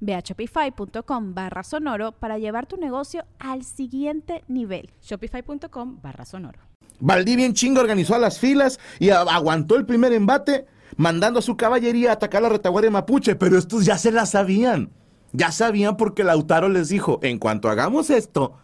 [0.00, 4.90] Ve a shopify.com barra sonoro para llevar tu negocio al siguiente nivel.
[5.02, 6.60] Shopify.com barra sonoro.
[7.00, 11.56] Valdivia en chinga organizó a las filas y aguantó el primer embate, mandando a su
[11.56, 14.90] caballería a atacar la retaguardia mapuche, pero estos ya se la sabían.
[15.32, 18.54] Ya sabían porque Lautaro les dijo, en cuanto hagamos esto,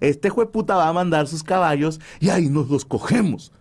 [0.00, 3.52] este jueputa va a mandar sus caballos y ahí nos los cogemos.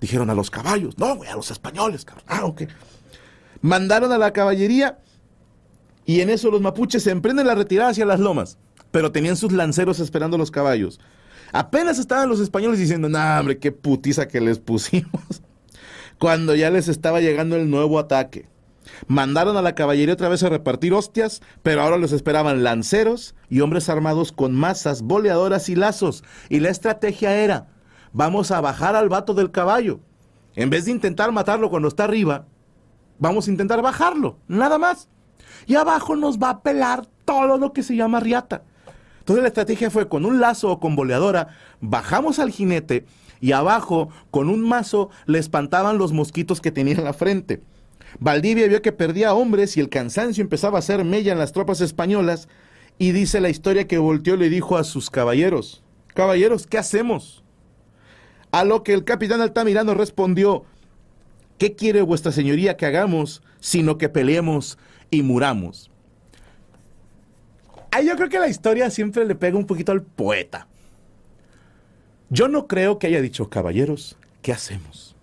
[0.00, 2.24] Dijeron a los caballos, no, güey, a los españoles, cabrón.
[2.28, 2.62] Ah, ok.
[3.62, 4.98] Mandaron a la caballería
[6.08, 8.56] y en eso los mapuches se emprenden la retirada hacia las lomas,
[8.90, 10.98] pero tenían sus lanceros esperando los caballos.
[11.52, 15.42] Apenas estaban los españoles diciendo, nah, hombre, qué putiza que les pusimos.
[16.18, 18.48] Cuando ya les estaba llegando el nuevo ataque.
[19.06, 23.60] Mandaron a la caballería otra vez a repartir hostias, pero ahora los esperaban lanceros y
[23.60, 26.24] hombres armados con masas, boleadoras y lazos.
[26.48, 27.68] Y la estrategia era,
[28.14, 30.00] vamos a bajar al vato del caballo.
[30.56, 32.46] En vez de intentar matarlo cuando está arriba,
[33.18, 35.10] vamos a intentar bajarlo, nada más
[35.68, 38.62] y abajo nos va a pelar todo lo que se llama riata.
[39.20, 41.48] Entonces la estrategia fue con un lazo o con boleadora,
[41.80, 43.04] bajamos al jinete
[43.40, 47.62] y abajo con un mazo le espantaban los mosquitos que tenía en la frente.
[48.18, 51.82] Valdivia vio que perdía hombres y el cansancio empezaba a hacer mella en las tropas
[51.82, 52.48] españolas
[52.96, 55.84] y dice la historia que volteó le dijo a sus caballeros,
[56.14, 57.44] caballeros, ¿qué hacemos?
[58.52, 60.64] A lo que el capitán Altamirano respondió,
[61.58, 64.78] ¿qué quiere vuestra señoría que hagamos sino que peleemos
[65.10, 65.90] y muramos.
[67.90, 70.68] Ahí yo creo que la historia siempre le pega un poquito al poeta.
[72.30, 75.16] Yo no creo que haya dicho, caballeros, ¿qué hacemos?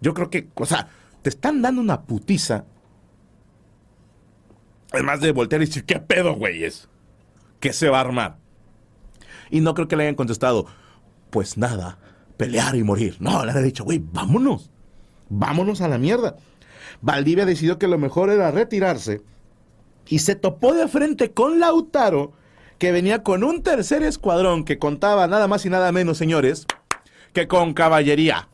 [0.00, 0.88] Yo creo que, o sea,
[1.22, 2.64] te están dando una putiza.
[4.92, 6.88] Además de voltear y decir, ¿qué pedo, güeyes?
[7.60, 8.36] ¿Qué se va a armar?
[9.50, 10.66] Y no creo que le hayan contestado,
[11.30, 11.98] pues nada,
[12.36, 13.16] pelear y morir.
[13.20, 14.70] No, le han dicho, güey, vámonos.
[15.28, 16.36] Vámonos a la mierda.
[17.00, 19.22] Valdivia decidió que lo mejor era retirarse
[20.08, 22.32] y se topó de frente con Lautaro,
[22.78, 26.66] que venía con un tercer escuadrón que contaba nada más y nada menos, señores,
[27.32, 28.48] que con caballería.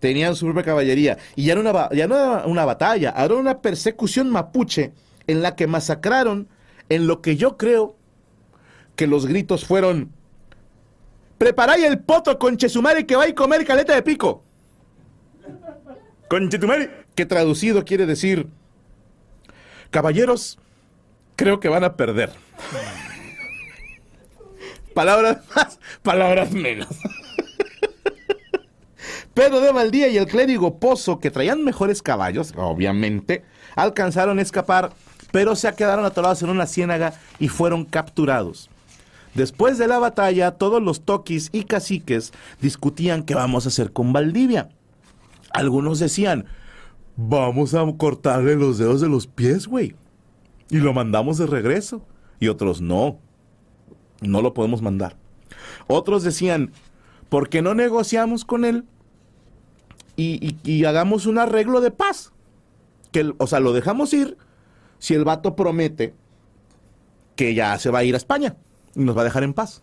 [0.00, 1.18] Tenían su propia caballería.
[1.34, 4.92] Y ya, una, ya no era una batalla, era una persecución mapuche
[5.26, 6.48] en la que masacraron
[6.88, 7.96] en lo que yo creo
[8.94, 10.12] que los gritos fueron
[11.38, 14.42] Preparáis el poto con Chesumare que va a comer caleta de pico.
[16.28, 16.50] Con
[17.18, 18.46] que traducido quiere decir,
[19.90, 20.56] caballeros,
[21.34, 22.30] creo que van a perder.
[24.94, 26.86] palabras más, palabras menos.
[29.34, 33.42] Pedro de Valdía y el clérigo Pozo, que traían mejores caballos, obviamente,
[33.74, 34.92] alcanzaron a escapar,
[35.32, 38.70] pero se quedaron atorados en una ciénaga y fueron capturados.
[39.34, 44.12] Después de la batalla, todos los toquis y caciques discutían qué vamos a hacer con
[44.12, 44.68] Valdivia.
[45.50, 46.46] Algunos decían,
[47.20, 49.94] vamos a cortarle los dedos de los pies, güey.
[50.70, 52.00] Y lo mandamos de regreso.
[52.38, 53.18] Y otros, no,
[54.20, 55.16] no lo podemos mandar.
[55.88, 56.70] Otros decían,
[57.28, 58.84] ¿por qué no negociamos con él
[60.16, 62.32] y, hagamos un arreglo de paz?
[63.10, 64.36] Que, o sea, lo dejamos ir
[64.98, 66.14] si el vato promete
[67.34, 68.56] que ya se va a ir a España
[68.94, 69.82] y nos va a dejar en paz.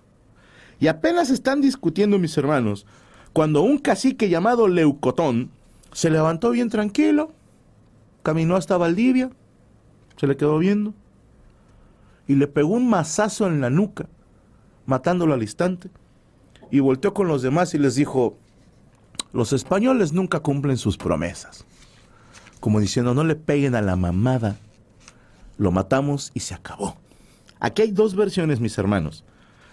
[0.79, 2.85] Y apenas están discutiendo mis hermanos
[3.33, 5.51] cuando un cacique llamado Leucotón
[5.95, 7.31] se levantó bien tranquilo,
[8.21, 9.29] caminó hasta Valdivia,
[10.17, 10.93] se le quedó viendo
[12.27, 14.09] y le pegó un mazazo en la nuca,
[14.85, 15.89] matándolo al instante,
[16.69, 18.37] y volteó con los demás y les dijo,
[19.31, 21.63] los españoles nunca cumplen sus promesas.
[22.59, 24.57] Como diciendo, no le peguen a la mamada,
[25.57, 26.97] lo matamos y se acabó.
[27.61, 29.23] Aquí hay dos versiones, mis hermanos.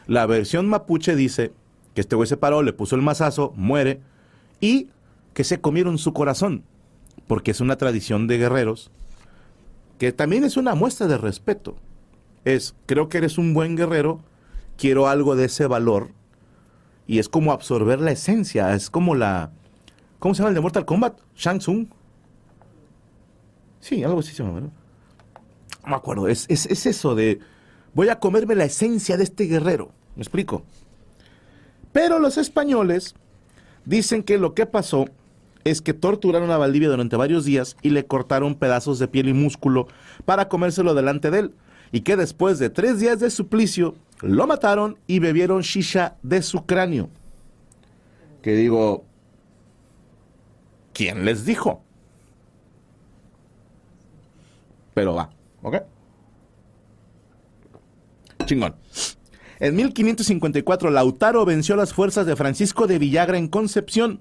[0.07, 1.53] La versión mapuche dice
[1.97, 4.01] que este güey se paró, le puso el mazazo, muere,
[4.61, 4.89] y
[5.35, 6.65] que se comieron su corazón,
[7.27, 8.91] porque es una tradición de guerreros,
[9.99, 11.77] que también es una muestra de respeto.
[12.45, 14.21] Es, creo que eres un buen guerrero,
[14.77, 16.11] quiero algo de ese valor,
[17.07, 19.53] y es como absorber la esencia, es como la,
[20.23, 21.19] ¿Cómo se llama el de Mortal Kombat?
[21.35, 21.89] Shang Tsung.
[23.81, 24.71] Sí, algo así se llama, ¿no?
[25.83, 26.29] No me acuerdo.
[26.29, 27.41] Es, es, es eso de.
[27.93, 29.91] Voy a comerme la esencia de este guerrero.
[30.15, 30.63] ¿Me explico?
[31.91, 33.17] Pero los españoles
[33.85, 35.07] dicen que lo que pasó
[35.65, 39.33] es que torturaron a Valdivia durante varios días y le cortaron pedazos de piel y
[39.33, 39.89] músculo
[40.25, 41.55] para comérselo delante de él.
[41.93, 46.65] Y que después de tres días de suplicio, lo mataron y bebieron shisha de su
[46.65, 47.11] cráneo.
[48.41, 49.05] Que digo,
[50.93, 51.83] ¿quién les dijo?
[54.95, 55.31] Pero va,
[55.63, 55.77] ¿ok?
[58.47, 58.75] Chingón.
[59.61, 64.21] En 1554, Lautaro venció a las fuerzas de Francisco de Villagra en Concepción.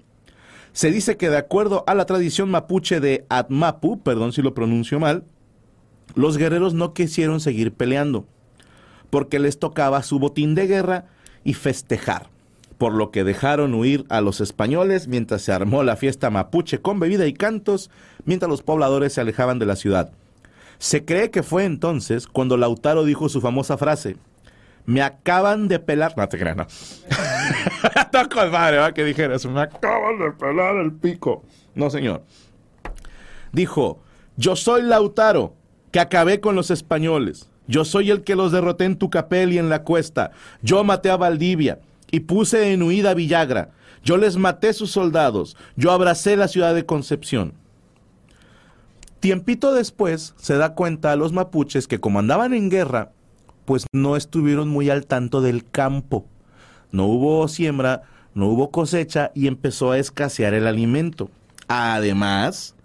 [0.74, 5.00] Se dice que de acuerdo a la tradición mapuche de Atmapu, perdón si lo pronuncio
[5.00, 5.26] mal,
[6.16, 8.26] los guerreros no quisieron seguir peleando,
[9.10, 11.06] porque les tocaba su botín de guerra
[11.44, 12.30] y festejar,
[12.78, 17.00] por lo que dejaron huir a los españoles mientras se armó la fiesta mapuche con
[17.00, 17.90] bebida y cantos,
[18.24, 20.12] mientras los pobladores se alejaban de la ciudad.
[20.80, 24.16] Se cree que fue entonces cuando Lautaro dijo su famosa frase,
[24.86, 26.14] me acaban de pelar.
[26.18, 26.68] No te creas, no.
[28.12, 28.94] Toco madre, ¿va?
[28.94, 31.44] Que dijeras, me acaban de pelar el pico.
[31.76, 32.24] No, señor.
[33.52, 34.02] Dijo,
[34.38, 35.56] yo soy Lautaro,
[35.92, 37.50] que acabé con los españoles.
[37.68, 40.32] Yo soy el que los derroté en Tucapel y en la cuesta.
[40.62, 41.80] Yo maté a Valdivia
[42.12, 43.72] y puse en huida a Villagra.
[44.04, 45.56] Yo les maté sus soldados.
[45.76, 47.54] Yo abracé la ciudad de Concepción.
[49.20, 53.12] Tiempito después se da cuenta a los mapuches que como andaban en guerra,
[53.66, 56.26] pues no estuvieron muy al tanto del campo.
[56.92, 58.04] No hubo siembra,
[58.34, 61.30] no hubo cosecha y empezó a escasear el alimento.
[61.68, 62.76] Además,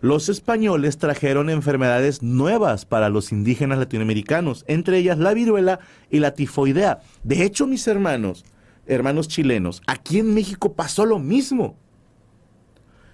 [0.00, 5.80] los españoles trajeron enfermedades nuevas para los indígenas latinoamericanos, entre ellas la viruela
[6.10, 7.00] y la tifoidea.
[7.24, 8.44] De hecho, mis hermanos,
[8.86, 11.76] hermanos chilenos, aquí en México pasó lo mismo.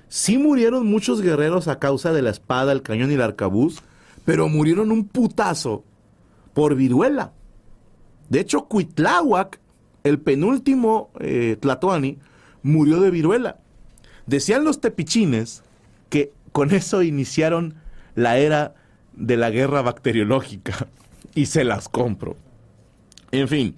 [0.08, 3.82] Sí murieron muchos guerreros a causa de la espada, el cañón y el arcabuz,
[4.24, 5.84] pero murieron un putazo
[6.52, 7.32] por viruela.
[8.28, 9.58] De hecho, Cuitláhuac,
[10.04, 12.18] el penúltimo eh, Tlatoani,
[12.62, 13.56] murió de viruela.
[14.26, 15.62] Decían los tepichines
[16.10, 17.74] que con eso iniciaron
[18.14, 18.74] la era
[19.14, 20.86] de la guerra bacteriológica
[21.34, 22.36] y se las compro.
[23.32, 23.74] En fin,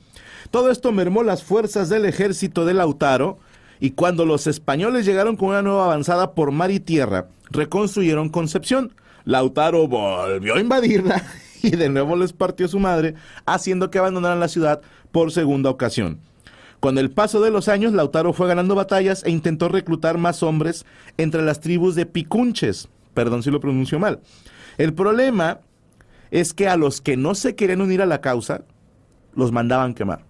[0.51, 3.39] todo esto mermó las fuerzas del ejército de Lautaro
[3.79, 8.93] y cuando los españoles llegaron con una nueva avanzada por mar y tierra, reconstruyeron Concepción.
[9.25, 11.25] Lautaro volvió a invadirla
[11.63, 13.15] y de nuevo les partió su madre,
[13.45, 14.83] haciendo que abandonaran la ciudad
[15.17, 16.21] por segunda ocasión.
[16.79, 20.85] Con el paso de los años, Lautaro fue ganando batallas e intentó reclutar más hombres
[21.17, 22.91] entre las tribus de Picunches.
[23.15, 24.21] Perdón si lo pronuncio mal.
[24.77, 25.61] El problema
[26.31, 28.65] es que a los que no se querían unir a la causa,
[29.35, 30.27] los mandaban quemar.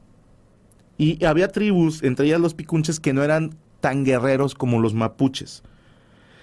[0.98, 5.64] Y había tribus, entre ellas los Picunches, que no eran tan guerreros como los mapuches.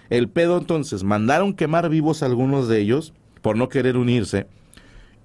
[0.09, 4.47] El pedo entonces, mandaron quemar vivos a algunos de ellos por no querer unirse.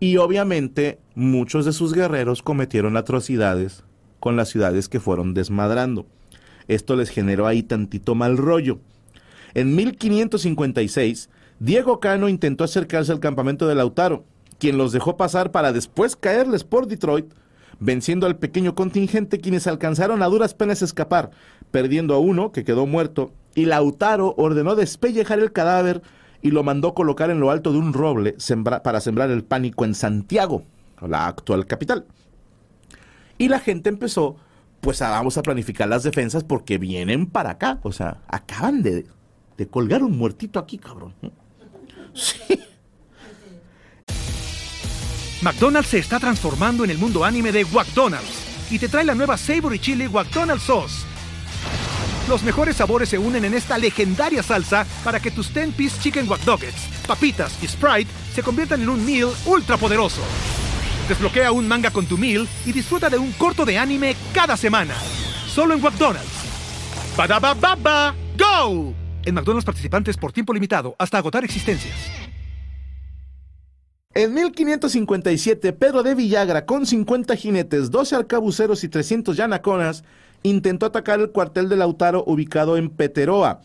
[0.00, 3.84] Y obviamente muchos de sus guerreros cometieron atrocidades
[4.20, 6.06] con las ciudades que fueron desmadrando.
[6.68, 8.78] Esto les generó ahí tantito mal rollo.
[9.54, 14.24] En 1556, Diego Cano intentó acercarse al campamento de Lautaro,
[14.58, 17.26] quien los dejó pasar para después caerles por Detroit,
[17.80, 21.30] venciendo al pequeño contingente quienes alcanzaron a duras penas escapar,
[21.70, 26.02] perdiendo a uno que quedó muerto, y Lautaro ordenó despellejar el cadáver
[26.42, 28.36] y lo mandó colocar en lo alto de un roble
[28.82, 30.62] para sembrar el pánico en Santiago,
[31.00, 32.06] la actual capital.
[33.38, 34.36] Y la gente empezó,
[34.80, 37.78] pues vamos a planificar las defensas porque vienen para acá.
[37.82, 39.06] O sea, acaban de,
[39.56, 41.14] de colgar un muertito aquí, cabrón.
[42.14, 42.60] Sí.
[45.40, 49.36] McDonald's se está transformando en el mundo anime de McDonald's y te trae la nueva
[49.36, 51.06] Savory Chili McDonald's Sauce.
[52.28, 56.42] Los mejores sabores se unen en esta legendaria salsa para que tus 10-piece chicken wack
[57.06, 60.20] papitas y Sprite se conviertan en un meal ultra poderoso.
[61.08, 64.94] Desbloquea un manga con tu meal y disfruta de un corto de anime cada semana.
[65.46, 66.28] Solo en McDonald's.
[67.16, 68.92] baba ¡Go!
[69.24, 71.96] En McDonald's participantes por tiempo limitado hasta agotar existencias.
[74.12, 80.02] En 1557, Pedro de Villagra, con 50 jinetes, 12 arcabuceros y 300 yanaconas,
[80.42, 83.60] intentó atacar el cuartel de Lautaro ubicado en Peteroa.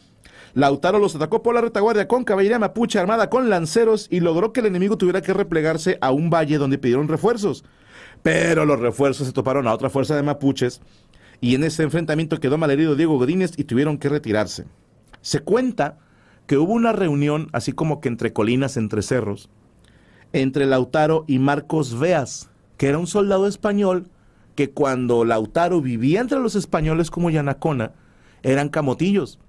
[0.54, 4.60] Lautaro los atacó por la retaguardia con caballería mapuche armada con lanceros y logró que
[4.60, 7.64] el enemigo tuviera que replegarse a un valle donde pidieron refuerzos.
[8.22, 10.82] Pero los refuerzos se toparon a otra fuerza de mapuches
[11.42, 14.66] y en ese enfrentamiento quedó malherido Diego Godínez y tuvieron que retirarse.
[15.22, 15.98] Se cuenta
[16.46, 19.50] que hubo una reunión, así como que entre colinas, entre cerros,
[20.34, 24.10] entre Lautaro y Marcos Veas, que era un soldado español
[24.56, 27.92] que cuando Lautaro vivía entre los españoles como Yanacona,
[28.44, 29.40] eran camotillos.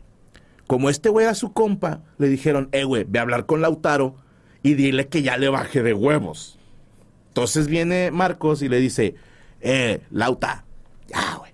[0.66, 4.16] como este güey era su compa, le dijeron, eh, güey, ve a hablar con Lautaro
[4.62, 6.58] y dile que ya le baje de huevos.
[7.28, 9.14] Entonces viene Marcos y le dice,
[9.60, 10.64] eh, Lauta,
[11.08, 11.52] ya, güey.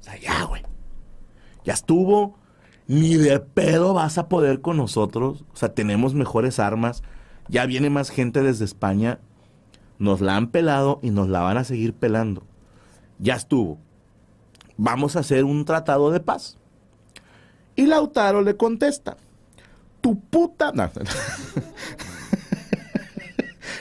[0.00, 0.62] O sea, ya, güey.
[1.64, 2.38] Ya estuvo.
[2.86, 5.44] Ni de pedo vas a poder con nosotros.
[5.52, 7.02] O sea, tenemos mejores armas.
[7.48, 9.20] Ya viene más gente desde España.
[9.98, 12.44] Nos la han pelado y nos la van a seguir pelando.
[13.22, 13.78] Ya estuvo.
[14.76, 16.58] Vamos a hacer un tratado de paz.
[17.76, 19.16] Y Lautaro le contesta,
[20.00, 20.72] tu puta...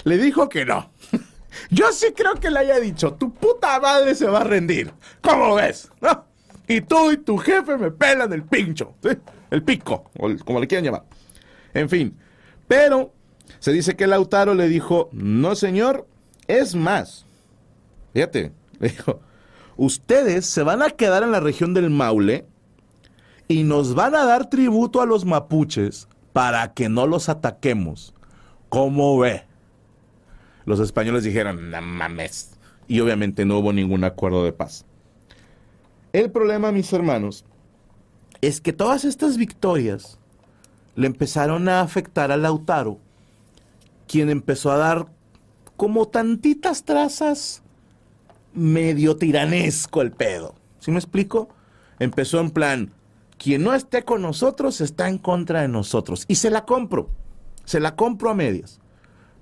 [0.04, 0.92] Le dijo que no.
[1.70, 4.92] Yo sí creo que le haya dicho, tu puta madre se va a rendir.
[5.22, 5.92] ¿Cómo ves?
[6.02, 6.26] ¿No?
[6.68, 8.96] Y tú y tu jefe me pelan el pincho.
[9.50, 11.04] El pico, o como le quieran llamar.
[11.74, 12.18] En fin.
[12.68, 13.14] Pero
[13.60, 16.08] se dice que Lautaro le dijo, no señor,
[16.48, 17.26] es más.
[18.14, 19.20] Fíjate, le dijo,
[19.78, 22.46] ustedes se van a quedar en la región del Maule
[23.48, 28.14] y nos van a dar tributo a los mapuches para que no los ataquemos.
[28.70, 29.44] ¿Cómo ve?
[30.66, 32.52] Los españoles dijeron, no mames.
[32.88, 34.86] Y obviamente no hubo ningún acuerdo de paz.
[36.14, 37.46] El problema, mis hermanos,
[38.42, 40.18] es que todas estas victorias
[40.96, 42.98] le empezaron a afectar a Lautaro,
[44.08, 45.08] quien empezó a dar
[45.78, 47.61] como tantitas trazas
[48.54, 50.56] medio tiranesco el pedo.
[50.80, 51.50] ¿Sí me explico?
[52.00, 52.94] Empezó en plan,
[53.38, 56.26] quien no esté con nosotros está en contra de nosotros.
[56.28, 57.10] Y se la compro,
[57.66, 58.80] se la compro a medias.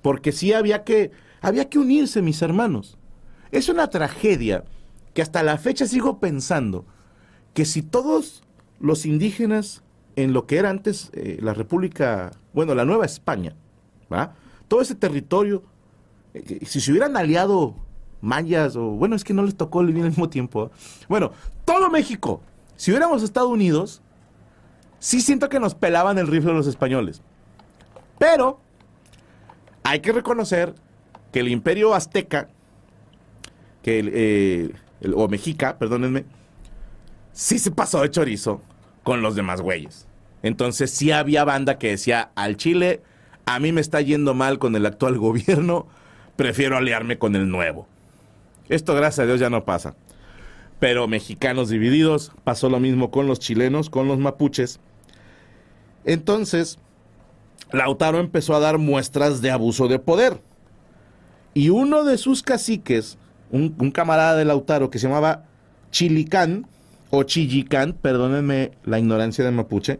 [0.01, 1.11] Porque sí había que,
[1.41, 2.97] había que unirse, mis hermanos.
[3.51, 4.63] Es una tragedia
[5.13, 6.85] que hasta la fecha sigo pensando
[7.53, 8.43] que si todos
[8.79, 9.83] los indígenas
[10.15, 13.55] en lo que era antes eh, la República, bueno, la Nueva España,
[14.11, 14.35] ¿va?
[14.67, 15.63] todo ese territorio,
[16.33, 17.75] eh, si se hubieran aliado
[18.21, 20.71] mayas o, bueno, es que no les tocó al mismo tiempo,
[21.07, 21.31] bueno,
[21.65, 22.41] todo México,
[22.75, 24.01] si hubiéramos estado unidos,
[24.99, 27.21] sí siento que nos pelaban el rifle los españoles.
[28.17, 28.59] Pero
[29.83, 30.75] hay que reconocer
[31.31, 32.49] que el imperio azteca,
[33.81, 36.25] que el, eh, el- o mexica, perdónenme,
[37.31, 38.61] sí se pasó de chorizo
[39.03, 40.05] con los demás güeyes.
[40.43, 43.01] Entonces sí había banda que decía, al Chile,
[43.45, 45.87] a mí me está yendo mal con el actual gobierno,
[46.35, 47.87] prefiero aliarme con el nuevo.
[48.69, 49.95] Esto gracias a Dios ya no pasa.
[50.79, 54.79] Pero mexicanos divididos, pasó lo mismo con los chilenos, con los mapuches.
[56.05, 56.79] Entonces,
[57.71, 60.41] Lautaro empezó a dar muestras de abuso de poder.
[61.53, 63.17] Y uno de sus caciques,
[63.51, 65.45] un, camarada de Lautaro que se llamaba
[65.91, 66.67] Chilicán,
[67.09, 69.99] o Chillicán, perdónenme la ignorancia de mapuche,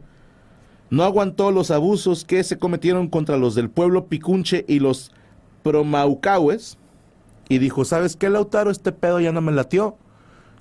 [0.92, 5.12] no aguantó los abusos que se cometieron contra los del pueblo picunche y los
[5.64, 6.78] promaucahues,
[7.50, 8.70] y dijo, ¿sabes qué, Lautaro?
[8.70, 9.98] Este pedo ya no me latió,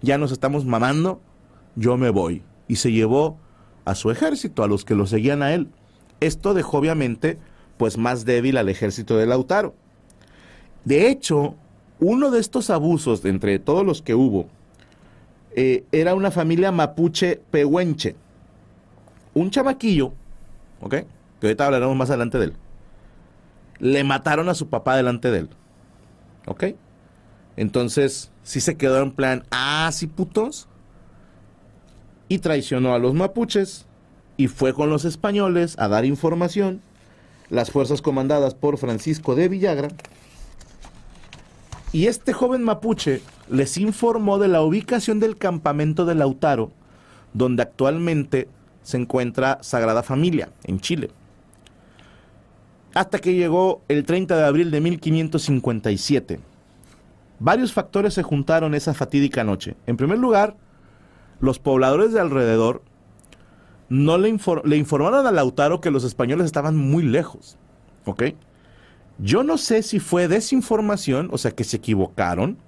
[0.01, 1.21] ya nos estamos mamando,
[1.77, 2.43] yo me voy.
[2.67, 3.39] Y se llevó
[3.85, 5.69] a su ejército, a los que lo seguían a él.
[6.21, 7.39] Esto dejó obviamente
[7.77, 9.75] pues más débil al ejército de Lautaro.
[10.85, 11.55] De hecho,
[12.01, 14.49] uno de estos abusos, entre todos los que hubo,
[15.55, 18.17] eh, era una familia mapuche pehuenche.
[19.35, 20.13] Un chamaquillo,
[20.81, 20.95] ¿ok?
[21.41, 22.53] Que ahorita hablaremos más adelante de él.
[23.79, 25.49] Le mataron a su papá delante de él.
[26.49, 26.65] ¿Ok?
[27.57, 30.69] Entonces, sí se quedó en plan, ah, sí, putos.
[32.29, 33.87] Y traicionó a los mapuches
[34.37, 36.81] y fue con los españoles a dar información.
[37.51, 39.89] Las fuerzas comandadas por Francisco de Villagra.
[41.93, 46.71] Y este joven mapuche les informó de la ubicación del campamento de Lautaro,
[47.33, 48.49] donde actualmente
[48.83, 51.11] se encuentra Sagrada Familia, en Chile.
[52.99, 56.41] Hasta que llegó el 30 de abril de 1557.
[57.39, 59.77] Varios factores se juntaron esa fatídica noche.
[59.87, 60.57] En primer lugar,
[61.39, 62.83] los pobladores de alrededor
[63.89, 67.57] no le, infor- le informaron a Lautaro que los españoles estaban muy lejos.
[68.05, 68.25] ¿Ok?
[69.19, 72.59] Yo no sé si fue desinformación, o sea, que se equivocaron,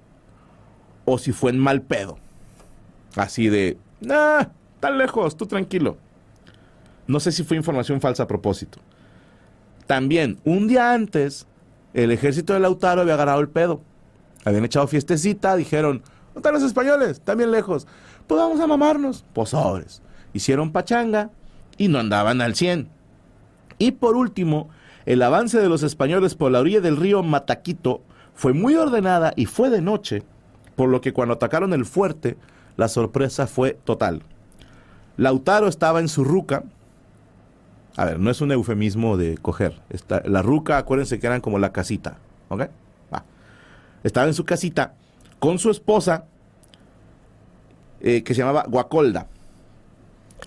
[1.03, 2.17] o si fue en mal pedo.
[3.17, 4.45] Así de, nah,
[4.79, 5.97] tan lejos, tú tranquilo.
[7.05, 8.79] No sé si fue información falsa a propósito.
[9.91, 11.47] También, un día antes,
[11.93, 13.81] el ejército de Lautaro había agarrado el pedo.
[14.45, 17.21] Habían echado fiestecita, dijeron, ¿dónde están los españoles?
[17.35, 17.87] Bien lejos.
[18.25, 19.25] Pues vamos a mamarnos.
[19.33, 20.01] Pues sobres.
[20.31, 21.31] Hicieron pachanga
[21.77, 22.87] y no andaban al 100.
[23.79, 24.69] Y por último,
[25.05, 28.01] el avance de los españoles por la orilla del río Mataquito
[28.33, 30.23] fue muy ordenada y fue de noche,
[30.77, 32.37] por lo que cuando atacaron el fuerte,
[32.77, 34.21] la sorpresa fue total.
[35.17, 36.63] Lautaro estaba en su ruca.
[37.97, 39.81] A ver, no es un eufemismo de coger.
[39.89, 42.17] Está- la ruca, acuérdense que eran como la casita.
[42.49, 42.63] ¿Ok?
[44.03, 44.95] Estaba en su casita
[45.37, 46.25] con su esposa,
[47.99, 49.27] eh, que se llamaba Guacolda.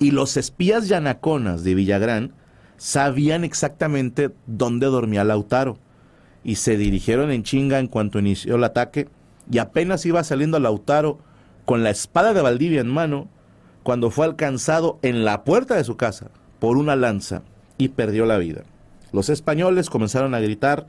[0.01, 2.33] Y los espías yanaconas de Villagrán
[2.79, 5.79] sabían exactamente dónde dormía Lautaro.
[6.43, 9.09] Y se dirigieron en chinga en cuanto inició el ataque.
[9.49, 11.19] Y apenas iba saliendo Lautaro
[11.65, 13.29] con la espada de Valdivia en mano,
[13.85, 16.31] cuando fue alcanzado en la puerta de su casa
[16.64, 17.42] por una lanza
[17.76, 18.62] y perdió la vida.
[19.12, 20.87] Los españoles comenzaron a gritar,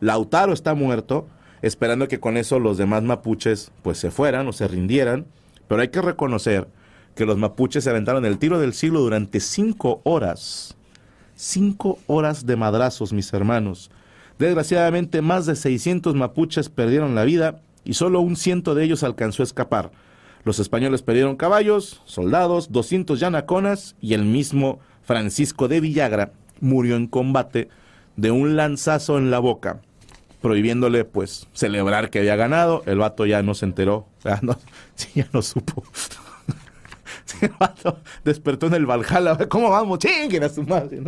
[0.00, 1.28] Lautaro está muerto,
[1.60, 5.26] esperando que con eso los demás mapuches pues se fueran o se rindieran,
[5.68, 6.66] pero hay que reconocer
[7.14, 10.78] que los mapuches se aventaron el tiro del siglo durante cinco horas.
[11.36, 13.90] Cinco horas de madrazos, mis hermanos.
[14.38, 19.42] Desgraciadamente, más de 600 mapuches perdieron la vida y solo un ciento de ellos alcanzó
[19.42, 19.90] a escapar.
[20.44, 24.78] Los españoles perdieron caballos, soldados, 200 yanaconas y el mismo
[25.08, 27.70] Francisco de Villagra murió en combate
[28.16, 29.80] de un lanzazo en la boca,
[30.42, 32.82] prohibiéndole pues celebrar que había ganado.
[32.84, 34.58] El vato ya no se enteró, ya no,
[35.14, 35.82] ya no supo.
[37.40, 39.38] El vato despertó en el Valhalla.
[39.48, 39.98] ¿Cómo vamos?
[39.98, 41.00] Chinguen a su madre.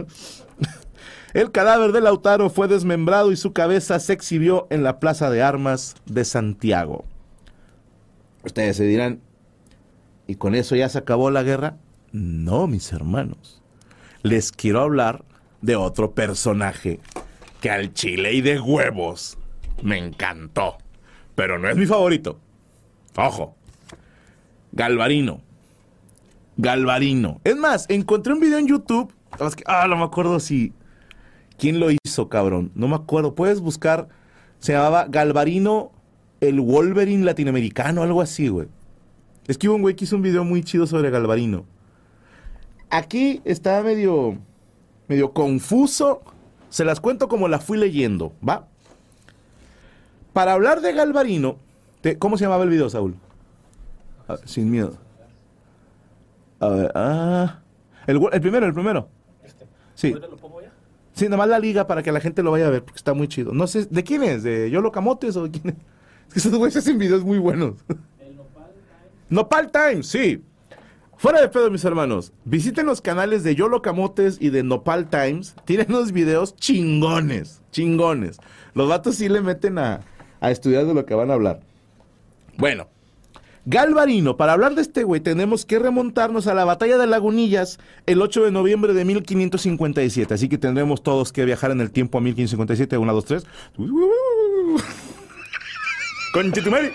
[1.35, 5.43] El cadáver de Lautaro fue desmembrado y su cabeza se exhibió en la Plaza de
[5.43, 7.05] Armas de Santiago.
[8.45, 9.21] Ustedes se dirán,
[10.27, 11.77] ¿y con eso ya se acabó la guerra?
[12.13, 13.61] No, mis hermanos.
[14.23, 15.25] Les quiero hablar
[15.63, 17.01] de otro personaje
[17.61, 19.39] que al chile y de huevos
[19.83, 20.77] me encantó.
[21.35, 22.39] Pero no es mi favorito.
[23.17, 23.55] Ojo.
[24.73, 25.41] Galvarino.
[26.57, 27.41] Galvarino.
[27.45, 29.13] Es más, encontré un video en YouTube.
[29.67, 30.75] Ah, no me acuerdo si.
[31.59, 32.73] ¿Quién lo hizo, cabrón?
[32.75, 33.35] No me acuerdo.
[33.35, 34.09] Puedes buscar.
[34.59, 35.93] Se llamaba Galvarino
[36.41, 38.69] el Wolverine latinoamericano, algo así, güey.
[39.47, 41.65] Es que hubo un güey que hizo un video muy chido sobre Galvarino.
[42.91, 44.37] Aquí está medio.
[45.09, 46.23] medio confuso.
[46.69, 48.67] Se las cuento como la fui leyendo, ¿va?
[50.33, 51.57] Para hablar de Galvarino.
[52.19, 53.17] ¿Cómo se llamaba el video, Saúl?
[54.29, 54.97] Ah, sin miedo.
[56.61, 57.59] A ver, ah.
[58.07, 59.09] El, el primero, el primero.
[59.95, 60.15] Sí.
[61.13, 63.13] Sí, nada más la liga para que la gente lo vaya a ver, porque está
[63.13, 63.53] muy chido.
[63.53, 64.43] No sé, ¿de quién es?
[64.43, 65.75] ¿De Yolo Camotes o de quién es?
[66.29, 67.75] Es que esos güeyes hacen videos muy buenos.
[68.21, 69.31] El Nopal Times.
[69.31, 70.45] Nopal Times, sí.
[71.21, 72.33] Fuera de pedo, mis hermanos.
[72.47, 75.55] Visiten los canales de Yolo Camotes y de Nopal Times.
[75.67, 78.39] Tienen unos videos chingones, chingones.
[78.73, 80.01] Los vatos sí le meten a,
[80.41, 81.61] a estudiar de lo que van a hablar.
[82.57, 82.89] Bueno,
[83.67, 88.23] Galvarino, para hablar de este güey tenemos que remontarnos a la batalla de Lagunillas el
[88.23, 90.33] 8 de noviembre de 1557.
[90.33, 92.97] Así que tendremos todos que viajar en el tiempo a 1557.
[92.97, 93.47] 1, 2, 3.
[96.33, 96.89] Conchetumari.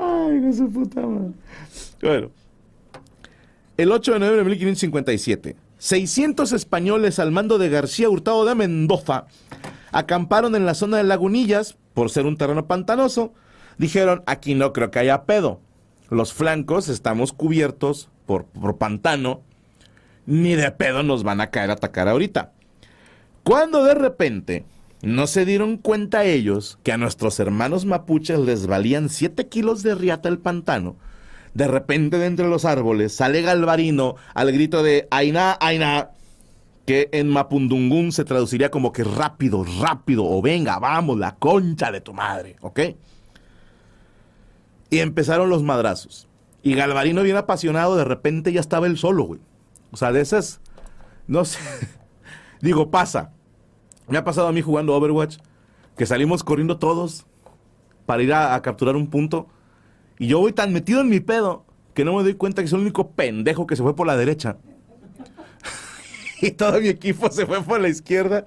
[0.00, 1.32] Ay, no su puta madre.
[2.02, 2.30] Bueno.
[3.76, 9.26] El 8 de noviembre de 1557, 600 españoles al mando de García Hurtado de Mendoza
[9.92, 13.32] acamparon en la zona de Lagunillas por ser un terreno pantanoso.
[13.78, 15.60] Dijeron, aquí no creo que haya pedo.
[16.10, 19.40] Los flancos estamos cubiertos por, por pantano.
[20.26, 22.52] Ni de pedo nos van a caer a atacar ahorita.
[23.42, 24.64] Cuando de repente
[25.02, 29.94] no se dieron cuenta ellos que a nuestros hermanos mapuches les valían 7 kilos de
[29.94, 30.96] riata el pantano.
[31.54, 36.10] De repente de entre los árboles sale Galvarino al grito de Aina, Aina,
[36.86, 42.00] que en Mapundungún se traduciría como que rápido, rápido, o venga, vamos, la concha de
[42.00, 42.80] tu madre, ¿ok?
[44.90, 46.28] Y empezaron los madrazos.
[46.62, 49.40] Y Galvarino, bien apasionado, de repente ya estaba él solo, güey.
[49.92, 50.60] O sea, de esas,
[51.26, 51.58] no sé,
[52.60, 53.32] digo, pasa.
[54.10, 55.38] Me ha pasado a mí jugando Overwatch
[55.96, 57.26] que salimos corriendo todos
[58.06, 59.46] para ir a, capturar un punto.
[60.18, 62.78] Y yo voy tan metido en mi pedo que no me doy cuenta que soy
[62.78, 64.56] el único pendejo que se fue por la derecha.
[66.42, 68.46] y todo mi equipo se fue por la izquierda.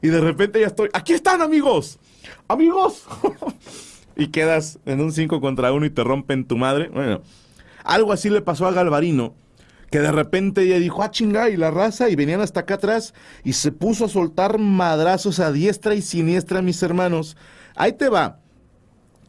[0.00, 0.88] Y de repente ya estoy.
[0.94, 1.98] ¡Aquí están, amigos!
[2.48, 3.04] ¡Amigos!
[4.16, 6.88] y quedas en un 5 contra 1 y te rompen tu madre.
[6.88, 7.20] Bueno,
[7.84, 9.34] algo así le pasó a Galvarino
[9.94, 13.14] que de repente ella dijo, ah, chinga, y la raza, y venían hasta acá atrás,
[13.44, 17.36] y se puso a soltar madrazos a diestra y siniestra, mis hermanos.
[17.76, 18.40] Ahí te va.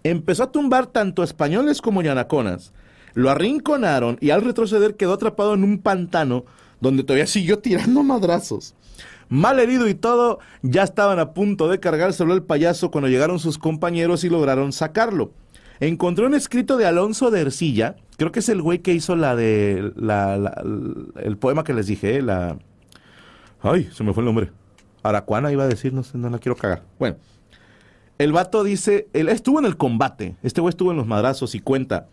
[0.02, 2.74] Empezó a tumbar tanto españoles como yanaconas.
[3.14, 6.46] Lo arrinconaron y al retroceder quedó atrapado en un pantano
[6.82, 8.74] donde todavía siguió tirando madrazos.
[9.30, 13.60] Mal herido y todo, ya estaban a punto de cargárselo el payaso cuando llegaron sus
[13.60, 15.32] compañeros y lograron sacarlo.
[15.80, 19.36] Encontré un escrito de Alonso de Ercilla, creo que es el güey que hizo la
[19.36, 20.64] de la,
[21.16, 22.22] el poema que les dije, ¿eh?
[22.22, 22.58] la
[23.62, 24.52] ay, se me fue el nombre.
[25.04, 26.84] Aracuana iba a decir, no sé, no la quiero cagar.
[27.00, 27.18] Bueno,
[28.18, 31.60] el vato dice, él estuvo en el combate, este güey estuvo en los madrazos y
[31.60, 32.08] cuenta,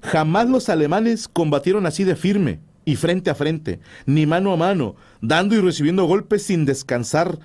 [0.00, 4.94] jamás los alemanes combatieron así de firme y frente a frente, ni mano a mano,
[5.20, 7.38] dando y recibiendo golpes sin descansar,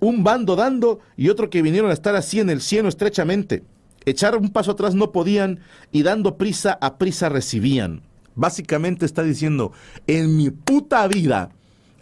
[0.00, 3.62] un bando dando y otro que vinieron a estar así en el cielo estrechamente.
[4.04, 5.60] Echar un paso atrás no podían
[5.90, 8.02] y dando prisa a prisa recibían.
[8.34, 9.72] Básicamente está diciendo,
[10.06, 11.50] en mi puta vida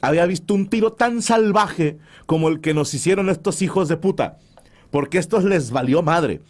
[0.00, 4.38] había visto un tiro tan salvaje como el que nos hicieron estos hijos de puta.
[4.90, 6.40] Porque estos les valió madre.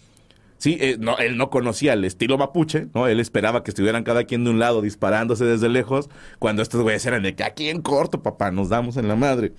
[0.59, 3.09] Sí, eh, no, él no conocía el estilo mapuche, ¿no?
[3.09, 7.05] Él esperaba que estuvieran cada quien de un lado disparándose desde lejos, cuando estos güeyes
[7.07, 9.55] eran de que aquí en corto, papá, nos damos en la madre.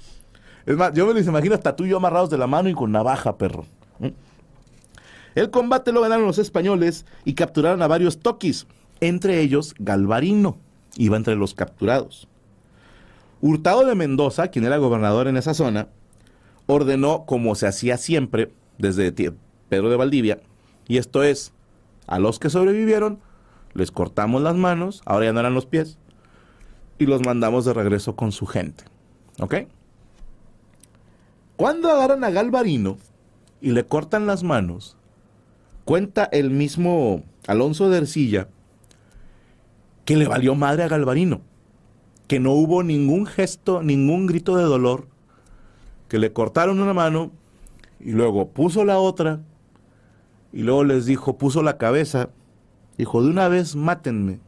[0.67, 2.73] Es más, yo me los imagino hasta tú y yo amarrados de la mano y
[2.73, 3.65] con navaja, perro.
[5.35, 8.67] El combate lo ganaron los españoles y capturaron a varios toquis,
[8.99, 10.57] entre ellos Galvarino,
[10.95, 12.27] iba entre los capturados.
[13.41, 15.87] Hurtado de Mendoza, quien era gobernador en esa zona,
[16.67, 19.11] ordenó, como se hacía siempre desde
[19.69, 20.39] Pedro de Valdivia,
[20.87, 21.53] y esto es,
[22.07, 23.19] a los que sobrevivieron,
[23.73, 25.97] les cortamos las manos, ahora ya no eran los pies,
[26.99, 28.83] y los mandamos de regreso con su gente.
[29.39, 29.55] ¿Ok?
[31.55, 32.97] Cuando agarran a Galvarino
[33.59, 34.97] y le cortan las manos,
[35.85, 38.47] cuenta el mismo Alonso de Ercilla
[40.05, 41.41] que le valió madre a Galvarino,
[42.27, 45.07] que no hubo ningún gesto, ningún grito de dolor,
[46.07, 47.31] que le cortaron una mano
[47.99, 49.41] y luego puso la otra
[50.51, 52.29] y luego les dijo, puso la cabeza,
[52.97, 54.39] dijo, de una vez mátenme,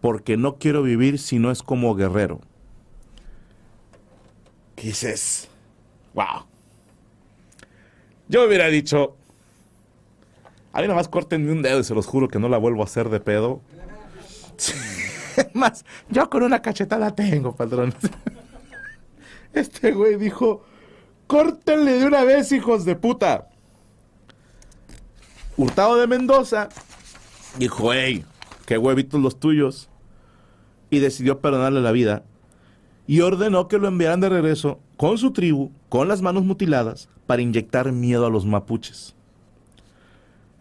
[0.00, 2.40] porque no quiero vivir si no es como guerrero.
[6.14, 6.46] Wow.
[8.28, 9.15] Yo hubiera dicho,
[10.76, 12.82] a mí nada más córtenme un dedo y se los juro que no la vuelvo
[12.82, 13.62] a hacer de pedo.
[15.54, 17.94] más, yo con una cachetada tengo, padrón.
[19.54, 20.66] Este güey dijo,
[21.26, 23.48] córtenle de una vez, hijos de puta.
[25.56, 26.68] Hurtado de Mendoza
[27.58, 28.26] dijo, hey,
[28.66, 29.88] qué huevitos los tuyos.
[30.90, 32.24] Y decidió perdonarle la vida.
[33.06, 37.40] Y ordenó que lo enviaran de regreso con su tribu, con las manos mutiladas, para
[37.40, 39.15] inyectar miedo a los mapuches.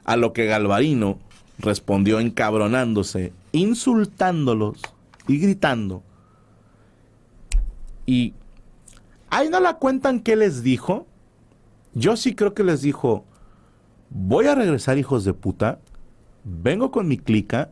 [0.05, 1.19] A lo que Galvarino
[1.59, 4.81] respondió encabronándose, insultándolos
[5.27, 6.03] y gritando.
[8.05, 8.33] Y
[9.29, 11.07] ahí no la cuentan qué les dijo.
[11.93, 13.25] Yo sí creo que les dijo,
[14.09, 15.79] voy a regresar hijos de puta,
[16.43, 17.71] vengo con mi clica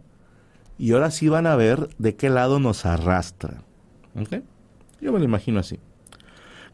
[0.77, 3.63] y ahora sí van a ver de qué lado nos arrastra.
[5.01, 5.79] Yo me lo imagino así.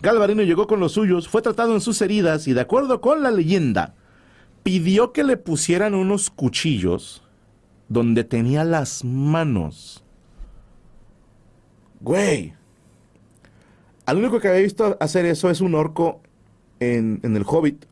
[0.01, 3.31] Galvarino llegó con los suyos, fue tratado en sus heridas y de acuerdo con la
[3.31, 3.95] leyenda,
[4.63, 7.23] pidió que le pusieran unos cuchillos
[7.87, 10.03] donde tenía las manos.
[12.01, 12.53] Güey.
[14.05, 16.21] Al único que había visto hacer eso es un orco
[16.79, 17.85] en, en el Hobbit.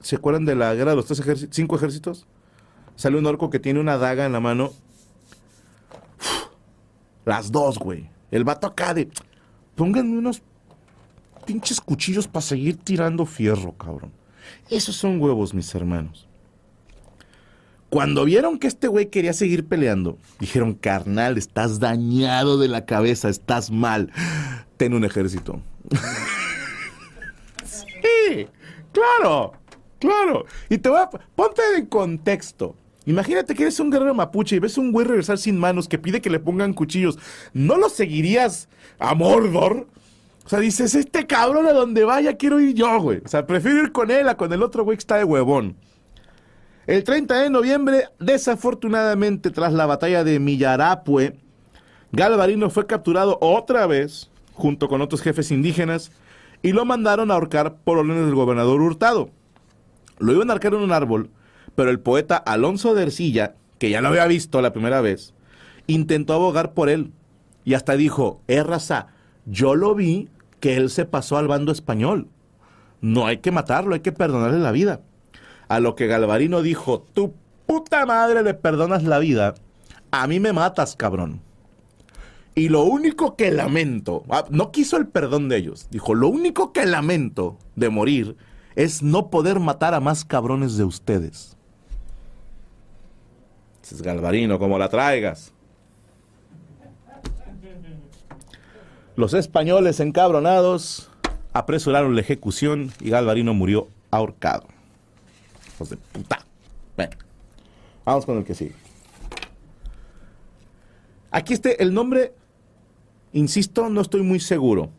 [0.00, 2.26] ¿Se acuerdan de la guerra de los tres cinco ejércitos?
[2.94, 4.72] Sale un orco que tiene una daga en la mano.
[7.24, 8.08] las dos, güey.
[8.30, 9.10] El vato acá de.
[9.74, 10.42] Pónganme unos
[11.44, 14.12] pinches cuchillos para seguir tirando fierro, cabrón.
[14.70, 16.26] Esos son huevos, mis hermanos.
[17.88, 23.28] Cuando vieron que este güey quería seguir peleando, dijeron, carnal, estás dañado de la cabeza,
[23.28, 24.12] estás mal.
[24.76, 25.60] Ten un ejército.
[27.64, 28.48] sí,
[28.92, 29.52] claro.
[29.98, 30.46] Claro.
[30.68, 31.08] Y te voy a...
[31.08, 32.76] Ponte en contexto.
[33.06, 36.20] Imagínate que eres un guerrero mapuche y ves un güey regresar sin manos que pide
[36.20, 37.18] que le pongan cuchillos.
[37.52, 39.86] ¿No lo seguirías a Mordor?
[40.46, 43.20] O sea, dices, este cabrón a donde vaya quiero ir yo, güey.
[43.24, 45.76] O sea, prefiero ir con él a con el otro güey que está de huevón.
[46.86, 51.36] El 30 de noviembre, desafortunadamente, tras la batalla de Millarapue,
[52.12, 56.12] Galvarino fue capturado otra vez, junto con otros jefes indígenas,
[56.62, 59.30] y lo mandaron a ahorcar por órdenes del gobernador Hurtado.
[60.20, 61.28] Lo iban a arcar en un árbol,
[61.74, 65.34] pero el poeta Alonso de Ercilla, que ya lo había visto la primera vez,
[65.88, 67.10] intentó abogar por él.
[67.64, 69.08] Y hasta dijo, eh, raza,
[69.44, 70.28] yo lo vi
[70.66, 72.26] que él se pasó al bando español.
[73.00, 75.00] No hay que matarlo, hay que perdonarle la vida.
[75.68, 77.34] A lo que Galvarino dijo, tu
[77.66, 79.54] puta madre le perdonas la vida,
[80.10, 81.40] a mí me matas, cabrón.
[82.56, 86.72] Y lo único que lamento, ah, no quiso el perdón de ellos, dijo, lo único
[86.72, 88.36] que lamento de morir
[88.74, 91.56] es no poder matar a más cabrones de ustedes.
[93.84, 95.52] Es Galvarino, como la traigas.
[99.16, 101.08] Los españoles encabronados
[101.54, 104.66] apresuraron la ejecución y Galvarino murió ahorcado.
[105.78, 106.44] De puta.
[106.96, 107.16] Bueno,
[108.04, 108.74] vamos con el que sigue.
[111.30, 112.34] Aquí este, el nombre,
[113.32, 114.90] insisto, no estoy muy seguro.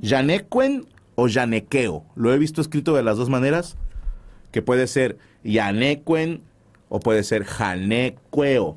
[0.00, 2.04] Yanequen o yanequeo.
[2.16, 3.76] Lo he visto escrito de las dos maneras,
[4.50, 6.42] que puede ser yanequen
[6.88, 8.76] o puede ser janequeo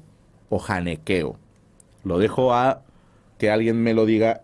[0.50, 1.38] o janequeo.
[2.04, 2.84] Lo dejo a
[3.38, 4.41] que alguien me lo diga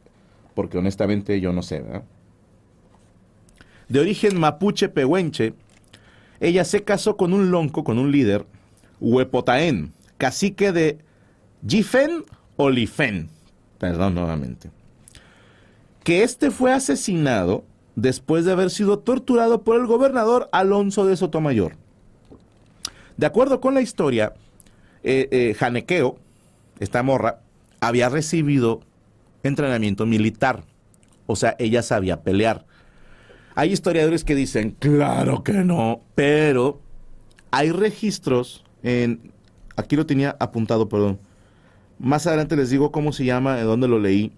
[0.54, 1.84] porque honestamente yo no sé.
[3.90, 5.54] De origen mapuche pehuenche,
[6.40, 8.46] ella se casó con un lonco, con un líder,
[9.00, 11.00] Huepotaén, cacique de
[11.68, 12.24] Gifen
[12.56, 13.30] o Lifen,
[13.80, 14.72] perdón nuevamente,
[16.04, 17.64] que este fue asesinado
[17.96, 21.76] después de haber sido torturado por el gobernador Alonso de Sotomayor.
[23.18, 24.34] De acuerdo con la historia,
[25.04, 26.18] eh, eh, Janequeo,
[26.80, 27.43] esta morra,
[27.88, 28.82] había recibido
[29.44, 30.64] entrenamiento militar.
[31.26, 32.66] O sea, ella sabía pelear.
[33.56, 36.82] Hay historiadores que dicen, claro que no, pero
[37.52, 39.32] hay registros en...
[39.76, 41.20] Aquí lo tenía apuntado, perdón.
[42.00, 44.32] Más adelante les digo cómo se llama, de dónde lo leí.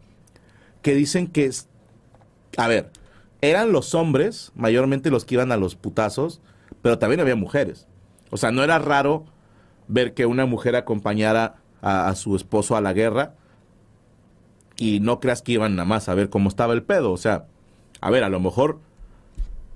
[0.81, 1.49] Que dicen que...
[2.57, 2.91] A ver,
[3.41, 6.41] eran los hombres, mayormente los que iban a los putazos,
[6.81, 7.87] pero también había mujeres.
[8.31, 9.25] O sea, no era raro
[9.87, 13.35] ver que una mujer acompañara a, su esposo a la guerra
[14.75, 17.11] y no creas que iban nada más a ver cómo estaba el pedo.
[17.11, 17.45] O sea,
[18.01, 18.79] a ver, a lo mejor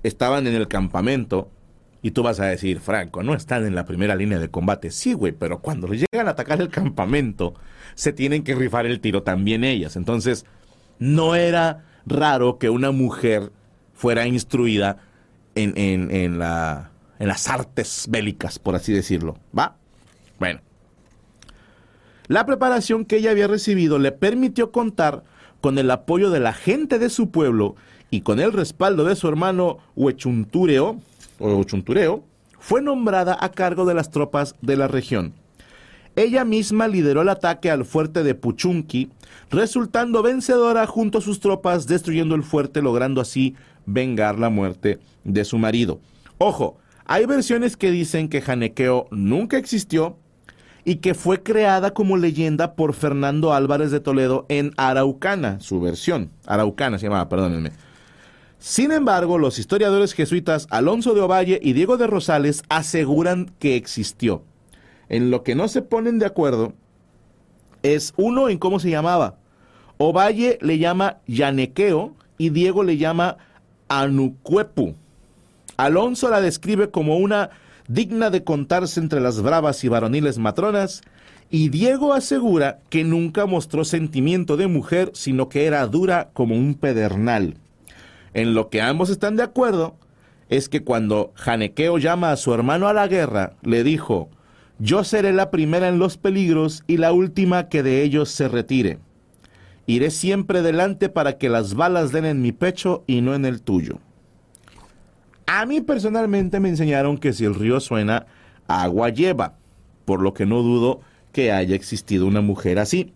[0.02, 1.48] estaban en el campamento
[2.02, 4.90] y tú vas a decir, Franco, no están en la primera línea de combate.
[4.90, 7.54] Sí, güey, pero cuando llegan a atacar el campamento,
[7.94, 9.94] se tienen que rifar el tiro también ellas.
[9.94, 10.44] Entonces,
[10.98, 13.52] no era raro que una mujer
[13.94, 14.96] fuera instruida
[15.54, 19.38] en, en, en, la, en las artes bélicas, por así decirlo.
[19.56, 19.76] ¿Va?
[20.40, 20.60] Bueno.
[22.30, 25.24] La preparación que ella había recibido le permitió contar
[25.60, 27.74] con el apoyo de la gente de su pueblo
[28.08, 31.00] y con el respaldo de su hermano Huechuntureo,
[32.60, 35.32] fue nombrada a cargo de las tropas de la región.
[36.14, 39.10] Ella misma lideró el ataque al fuerte de Puchunqui,
[39.50, 45.44] resultando vencedora junto a sus tropas, destruyendo el fuerte, logrando así vengar la muerte de
[45.44, 45.98] su marido.
[46.38, 50.16] Ojo, hay versiones que dicen que Janequeo nunca existió
[50.90, 56.32] y que fue creada como leyenda por Fernando Álvarez de Toledo en Araucana, su versión.
[56.46, 57.70] Araucana se llamaba, perdónenme.
[58.58, 64.42] Sin embargo, los historiadores jesuitas Alonso de Ovalle y Diego de Rosales aseguran que existió.
[65.08, 66.72] En lo que no se ponen de acuerdo
[67.84, 69.36] es uno en cómo se llamaba.
[69.96, 73.36] Ovalle le llama Yanequeo y Diego le llama
[73.86, 74.96] Anucuepu.
[75.76, 77.50] Alonso la describe como una
[77.90, 81.02] digna de contarse entre las bravas y varoniles matronas,
[81.50, 86.74] y Diego asegura que nunca mostró sentimiento de mujer, sino que era dura como un
[86.74, 87.56] pedernal.
[88.32, 89.96] En lo que ambos están de acuerdo
[90.48, 94.30] es que cuando Janequeo llama a su hermano a la guerra, le dijo,
[94.78, 99.00] yo seré la primera en los peligros y la última que de ellos se retire.
[99.86, 103.62] Iré siempre delante para que las balas den en mi pecho y no en el
[103.62, 103.98] tuyo.
[105.52, 108.26] A mí personalmente me enseñaron que si el río suena,
[108.68, 109.56] agua lleva,
[110.04, 111.00] por lo que no dudo
[111.32, 113.12] que haya existido una mujer así.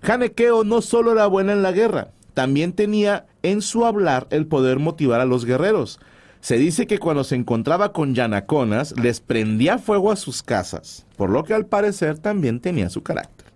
[0.00, 4.78] Janequeo no solo era buena en la guerra, también tenía en su hablar el poder
[4.78, 5.98] motivar a los guerreros.
[6.40, 11.30] Se dice que cuando se encontraba con yanaconas les prendía fuego a sus casas, por
[11.30, 13.48] lo que al parecer también tenía su carácter.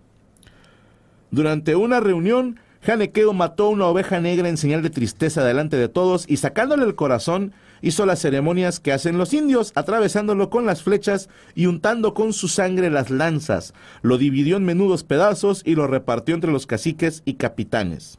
[1.31, 6.25] Durante una reunión, Janequeo mató una oveja negra en señal de tristeza delante de todos
[6.27, 7.53] y sacándole el corazón,
[7.85, 12.47] hizo las ceremonias que hacen los indios, atravesándolo con las flechas y untando con su
[12.47, 13.75] sangre las lanzas.
[14.01, 18.17] Lo dividió en menudos pedazos y lo repartió entre los caciques y capitanes.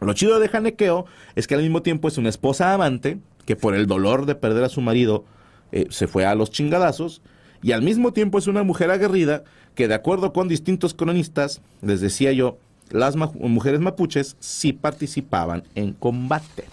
[0.00, 3.74] Lo chido de Janequeo es que al mismo tiempo es una esposa amante, que por
[3.74, 5.24] el dolor de perder a su marido
[5.72, 7.22] eh, se fue a los chingadazos,
[7.62, 9.42] y al mismo tiempo es una mujer aguerrida
[9.74, 12.58] que de acuerdo con distintos cronistas, les decía yo,
[12.90, 16.66] las mujeres mapuches sí participaban en combate.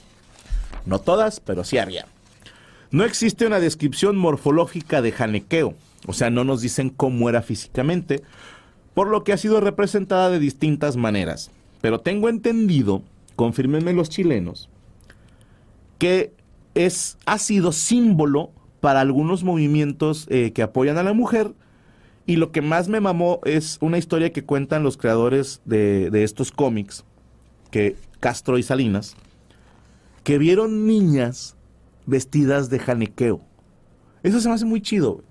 [0.85, 2.05] No todas, pero sí había.
[2.91, 5.73] No existe una descripción morfológica de Janequeo,
[6.05, 8.21] o sea, no nos dicen cómo era físicamente,
[8.93, 11.49] por lo que ha sido representada de distintas maneras.
[11.81, 13.01] Pero tengo entendido,
[13.35, 14.69] confirmenme los chilenos,
[15.97, 16.33] que
[16.75, 21.53] es, ha sido símbolo para algunos movimientos eh, que apoyan a la mujer.
[22.25, 26.23] Y lo que más me mamó es una historia que cuentan los creadores de, de
[26.23, 27.03] estos cómics,
[27.71, 29.15] que Castro y Salinas,
[30.23, 31.55] que vieron niñas
[32.05, 33.41] vestidas de janiqueo.
[34.23, 35.23] Eso se me hace muy chido.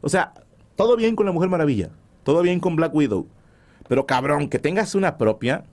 [0.00, 0.34] O sea,
[0.76, 1.90] todo bien con la Mujer Maravilla,
[2.24, 3.28] todo bien con Black Widow,
[3.88, 5.64] pero cabrón, que tengas una propia,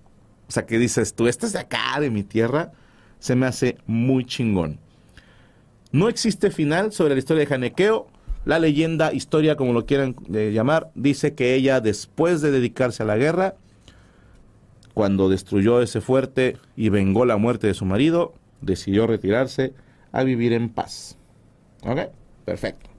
[0.47, 2.71] o sea, que dices, tú estás de acá, de mi tierra,
[3.19, 4.79] se me hace muy chingón.
[5.91, 8.07] No existe final sobre la historia de Janequeo.
[8.45, 13.05] La leyenda, historia, como lo quieran eh, llamar, dice que ella, después de dedicarse a
[13.05, 13.55] la guerra,
[14.99, 19.73] cuando destruyó ese fuerte y vengó la muerte de su marido, decidió retirarse
[20.11, 21.17] a vivir en paz.
[21.85, 22.09] ¿Ok?
[22.43, 22.89] Perfecto.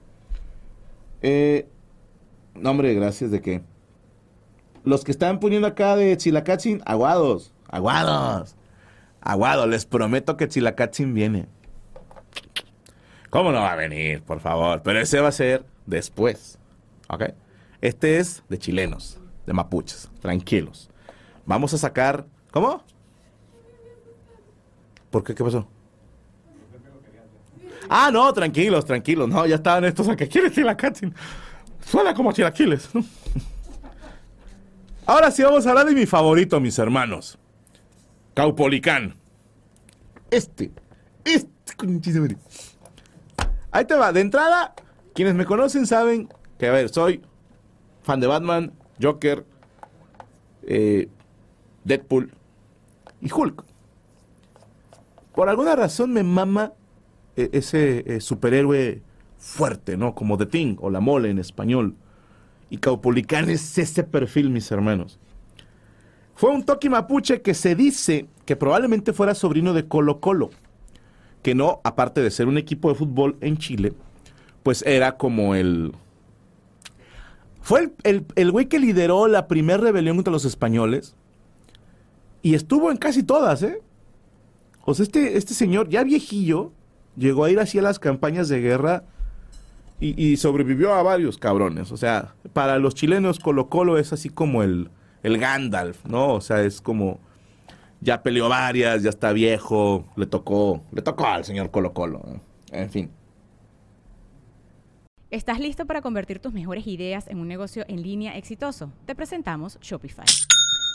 [1.21, 1.67] Eh,
[2.55, 3.61] no, gracias de que.
[4.83, 8.55] Los que están poniendo acá de Chilacatzin, aguados, aguados,
[9.21, 9.67] aguados.
[9.67, 11.45] Les prometo que Chilacatzin viene.
[13.29, 14.81] ¿Cómo no va a venir, por favor?
[14.83, 16.57] Pero ese va a ser después.
[17.09, 17.25] ¿Ok?
[17.79, 20.90] Este es de chilenos, de mapuches, tranquilos.
[21.45, 22.25] Vamos a sacar...
[22.51, 22.83] ¿Cómo?
[25.09, 25.35] ¿Por qué?
[25.35, 25.67] ¿Qué pasó?
[27.89, 29.27] Ah, no, tranquilos, tranquilos.
[29.27, 31.13] No, ya estaban estos a que quieren chilacatin.
[31.85, 32.89] Suena como chilaquiles.
[35.05, 37.37] Ahora sí vamos a hablar de mi favorito, mis hermanos.
[38.33, 39.15] Caupolicán.
[40.29, 40.71] Este.
[41.25, 41.73] Este.
[43.71, 44.13] Ahí te va.
[44.13, 44.73] De entrada,
[45.13, 47.21] quienes me conocen saben que, a ver, soy
[48.03, 49.45] fan de Batman, Joker,
[50.63, 51.09] eh,
[51.83, 52.31] Deadpool
[53.21, 53.63] y Hulk.
[55.35, 56.73] Por alguna razón me mama
[57.35, 59.01] eh, ese eh, superhéroe
[59.37, 60.13] fuerte, ¿no?
[60.13, 61.95] Como The Thing o La Mole en español.
[62.69, 65.19] Y Caupolicán es ese perfil, mis hermanos.
[66.35, 70.49] Fue un toque mapuche que se dice que probablemente fuera sobrino de Colo Colo.
[71.43, 73.93] Que no, aparte de ser un equipo de fútbol en Chile,
[74.63, 75.93] pues era como el...
[77.61, 81.15] Fue el, el, el güey que lideró la primera rebelión contra los españoles.
[82.41, 83.81] Y estuvo en casi todas, ¿eh?
[84.83, 86.71] O sea, este, este señor, ya viejillo,
[87.15, 89.03] llegó a ir así a las campañas de guerra
[89.99, 91.91] y, sobrevivió a varios cabrones.
[91.91, 94.89] O sea, para los chilenos Colo Colo es así como el,
[95.21, 96.33] el Gandalf, ¿no?
[96.33, 97.19] O sea, es como
[97.99, 102.41] ya peleó varias, ya está viejo, le tocó, le tocó al señor Colo Colo.
[102.71, 103.11] En fin.
[105.29, 108.91] ¿Estás listo para convertir tus mejores ideas en un negocio en línea exitoso?
[109.05, 110.25] Te presentamos Shopify.